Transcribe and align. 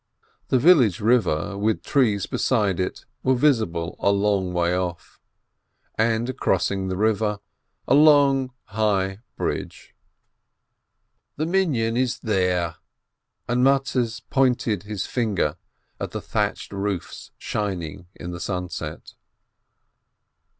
The 0.47 0.57
village 0.57 0.99
river 0.99 1.55
with 1.59 1.83
the 1.83 1.87
trees 1.91 2.25
beside 2.25 2.79
it 2.79 3.05
were 3.21 3.35
visible 3.35 3.95
a 3.99 4.09
long 4.09 4.51
way 4.51 4.75
off, 4.75 5.19
and, 5.93 6.35
crossing 6.39 6.87
the 6.87 6.97
river, 6.97 7.37
a 7.87 7.93
long 7.93 8.49
high 8.63 9.19
bridge. 9.35 9.93
"The 11.35 11.45
Minyan 11.45 11.95
is 11.97 12.17
there," 12.17 12.77
and 13.47 13.63
Mattes 13.63 14.21
pointed 14.27 14.81
his 14.81 15.05
finger 15.05 15.55
at 15.99 16.09
the 16.09 16.19
thatched 16.21 16.71
roofs 16.73 17.29
shining 17.37 18.07
in 18.15 18.31
the 18.31 18.39
sunset. 18.39 19.13